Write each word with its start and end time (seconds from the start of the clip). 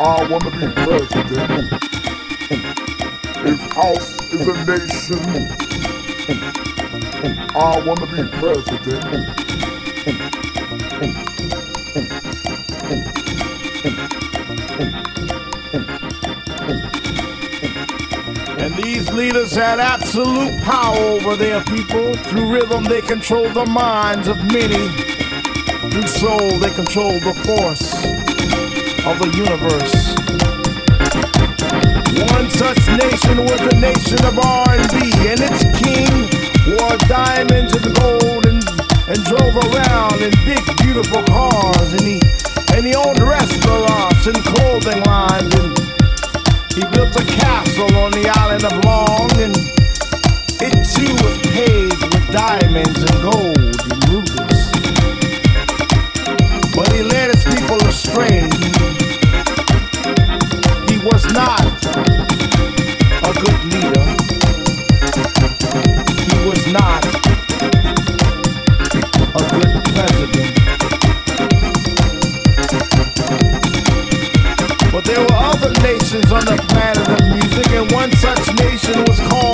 I 0.00 0.26
wanna 0.30 0.50
be 0.50 0.66
president. 0.84 1.72
If 3.44 3.60
house 3.72 4.32
is 4.32 4.48
a 4.48 4.54
nation, 4.64 5.20
I 7.54 7.82
wanna 7.84 8.06
be 8.06 8.22
president. 8.38 9.04
And 18.58 18.74
these 18.76 19.12
leaders 19.12 19.54
had 19.54 19.78
absolute 19.78 20.62
power 20.62 20.96
over 20.96 21.36
their 21.36 21.62
people. 21.64 22.14
Through 22.14 22.50
rhythm, 22.50 22.84
they 22.84 23.02
controlled 23.02 23.52
the 23.52 23.66
minds 23.66 24.26
of 24.26 24.38
many. 24.50 25.13
Through 25.94 26.08
soul, 26.08 26.50
they 26.58 26.74
control 26.74 27.20
the 27.20 27.32
force 27.46 27.94
of 29.06 29.14
the 29.22 29.30
universe. 29.30 29.94
One 32.34 32.50
such 32.50 32.82
nation 32.98 33.38
was 33.46 33.62
the 33.62 33.78
nation 33.78 34.18
of 34.26 34.34
R&B, 34.34 35.14
and 35.30 35.38
its 35.38 35.62
king 35.78 36.10
wore 36.74 36.98
diamonds 37.06 37.78
and 37.78 37.94
gold 37.94 38.42
and, 38.42 38.58
and 39.06 39.22
drove 39.22 39.54
around 39.54 40.18
in 40.18 40.34
big, 40.42 40.66
beautiful 40.82 41.22
cars, 41.30 41.94
and 41.94 42.02
he 42.02 42.18
and 42.74 42.82
he 42.82 42.98
owned 42.98 43.22
restaurants 43.22 44.26
and 44.26 44.34
clothing 44.50 44.98
lines, 45.06 45.54
and 45.54 45.78
he 46.74 46.82
built 46.90 47.14
a 47.14 47.24
castle 47.38 47.94
on 48.02 48.10
the 48.10 48.26
island 48.42 48.66
of 48.66 48.74
Long, 48.82 49.30
and 49.38 49.54
it 50.58 50.74
too 50.90 51.14
was 51.22 51.38
paved 51.54 52.02
with 52.02 52.26
diamonds 52.34 52.98
and 52.98 53.22
gold 53.22 53.83
nations 76.14 76.32
on 76.32 76.44
the 76.44 76.62
planet 76.68 77.08
of 77.08 77.28
music, 77.34 77.72
and 77.72 77.90
one 77.92 78.12
such 78.12 78.54
nation 78.54 79.04
was 79.04 79.18
called 79.20 79.53